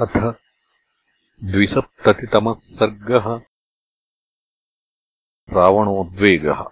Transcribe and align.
अथ 0.00 0.34
द्विसप्ततितमः 1.44 2.52
सर्गः। 2.52 3.40
रावणोद्वेगः 5.52 6.64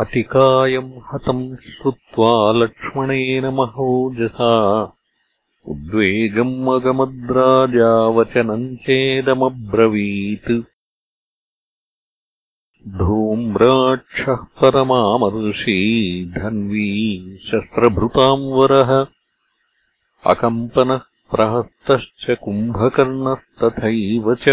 अतिकायम् 0.00 0.92
हतम् 1.14 1.56
श्रुत्वा 1.56 2.52
लक्ष्मणेन 2.52 3.46
महोजसा। 3.46 4.92
उद्वेगम् 5.68 6.68
अगमद्राजावचनम् 6.68 8.76
चेदमब्रवीत्। 8.76 10.62
धूम्राक्षः 12.88 14.34
परमामर्षी 14.34 16.30
धन्वी 16.30 17.38
शस्त्रभृताम् 17.38 18.52
वरः 18.52 19.13
अकम्पनः 20.32 21.00
प्रहस्तश्च 21.30 22.24
कुम्भकर्णस्तथैव 22.44 24.34
च। 24.34 24.46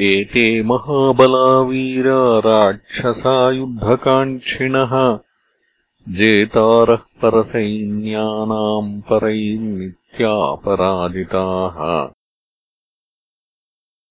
एते 0.00 0.62
महाबलावीरा 0.62 2.22
राक्षसायुद्धकाङ्क्षिणः 2.46 4.94
जेतारः 6.08 7.02
परसैन्यानाम् 7.22 9.00
परैर्नित्यापराजिताः 9.10 11.78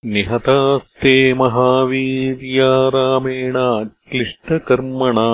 निहतास्ते 0.05 1.16
महावीर्या 1.33 2.72
रामेणाक्लिष्टकर्मणा 2.95 5.27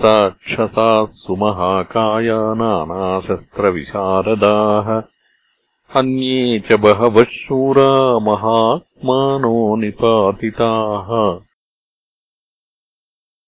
राक्षसाः 0.00 1.06
सुमहाकाया 1.06 2.54
नानाशस्त्रविशारदाः। 2.54 5.02
अन्ये 5.98 6.58
च 6.58 6.72
बहवः 6.72 7.24
शूरा 7.24 8.18
महात्मानो 8.18 9.76
निपातिताः। 9.76 11.40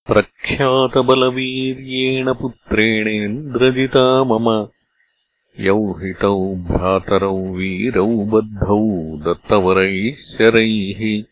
प्रख्यातबलवीर्येण 0.06 2.34
पुत्रेणेन्द्रजिता 2.34 4.24
मम। 4.24 4.68
यौहितौ 5.60 6.54
भ्रातरौ 6.54 7.36
वीरौ 7.36 8.06
बद्धौ 8.06 9.16
दत्तवरैः 9.16 10.14
शरैः 10.14 11.24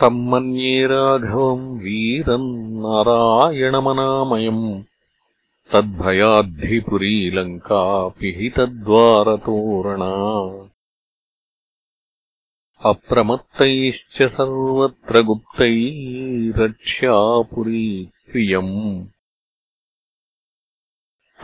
तम् 0.00 0.28
मन्ये 0.28 0.86
राघवम् 0.86 1.78
वीरम् 1.78 2.78
नारायणमनामयम्। 2.78 4.82
तद्भयाद्धिपुरीलङ्का 5.72 8.08
पिहितद्वारतोरणा 8.08 10.12
अप्रमत्तैश्च 12.90 14.22
सर्वत्र 14.22 15.22
गुप्तैरक्ष्यापुरी 18.34 19.12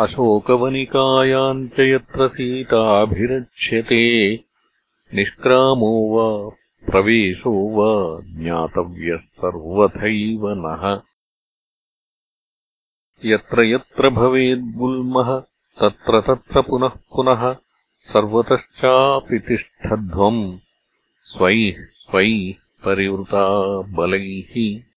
अशोकवनिकायाम् 0.00 1.68
च 1.68 1.78
यत्र 1.78 2.28
सीताभिरक्ष्यते 2.28 4.44
निष्क्रामो 5.14 6.10
वा 6.10 6.56
प्रवेशो 6.90 7.50
वा 7.50 8.42
ज्ञातव्यः 8.42 9.16
सर्वथैव 9.16 10.48
नः। 10.48 11.02
यत्र 13.24 13.64
यत्र 13.64 14.10
भवेद्गुल्मः 14.10 15.42
तत्र 15.80 16.20
तत्र 16.20 16.62
पुनः 16.62 16.88
पुनः 16.88 17.56
सर्वतश्चापि 18.00 19.38
तिष्ठध्वम्। 19.38 20.58
स्वैः 21.22 21.86
स्वैः 21.90 22.54
परिवृता 22.84 23.82
बलैः 23.82 24.89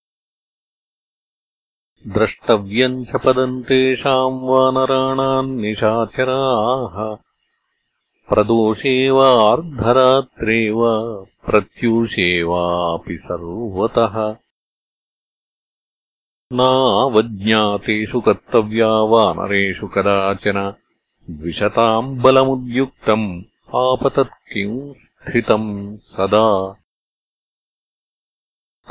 द्रष्टव्यम् 2.07 3.05
च 3.05 3.09
पदम् 3.25 3.63
तेषाम् 3.63 4.41
वानराणाम् 4.43 5.57
निशाचराः। 5.57 7.15
प्रदोषे 8.29 9.09
वार्धरात्रे 9.09 10.71
वा 10.71 11.21
प्रत्यूषे 11.45 12.43
वापि 12.43 13.17
सर्वतः। 13.17 14.35
नावज्ञातेषु 16.53 18.21
कर्तव्या 18.21 18.89
वानरेषु 18.89 19.87
कदाचन 19.87 20.73
द्विषताम् 21.29 22.21
बलमुद्युक्तम् 22.21 23.41
आपतत् 23.75 24.53
किम् 24.53 24.93
स्थितम् 24.93 25.97
सदा 25.97 26.75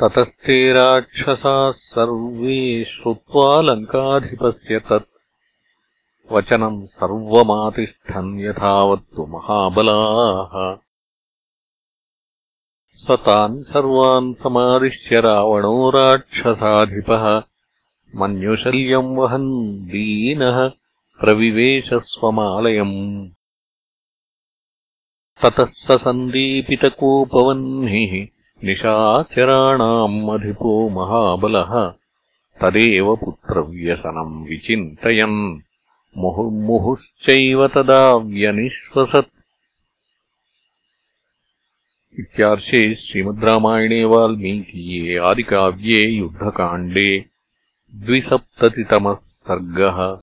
ततस्ते 0.01 0.73
राक्षसाः 0.73 1.71
सर्वे 1.71 2.83
श्रुत्वा 2.83 3.61
लङ्काधिपस्य 3.61 4.79
तत्। 4.79 5.09
वचनम् 6.31 6.87
सर्वमातिष्ठन् 6.87 8.39
यथावत्तु 8.39 9.25
महाबलाः। 9.25 10.77
स 12.91 13.11
तान् 13.11 13.63
सर्वान् 13.63 14.33
समादिश्य 14.33 15.19
रावणो 15.19 15.89
राक्षसाधिपः। 15.89 17.43
मन्युशल्यम् 18.15 19.17
वहन् 19.17 19.85
दीनः 19.85 20.71
प्रविवेशस्वमालयम्। 21.19 23.29
ततः 25.43 25.65
स 25.65 25.91
सन्दीपितकोपवह्निः 25.91 28.32
निशाचराणाम् 28.63 30.29
अधिपो 30.29 30.89
महाबलः 30.89 31.93
तदेव 32.61 33.15
पुत्रव्यसनम् 33.15 34.47
विचिन्तयन्। 34.47 35.59
मुहुर्मुहुश्चैव 36.17 37.67
तदा 37.67 38.15
व्यनिश्वसत्। 38.15 39.33
श्रीमद् 42.99 43.43
रामायणे 43.43 44.03
वाल्मीकीये 44.03 45.17
आदिकाव्ये 45.17 46.09
युद्धकाण्डे 46.09 47.25
द्विसप्ततितमः 47.95 49.13
सर्गः 49.13 50.22